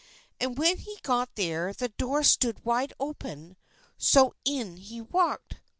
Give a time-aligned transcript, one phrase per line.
[0.39, 3.55] And when he got there the door stood wide open,
[3.99, 5.57] so in he walked.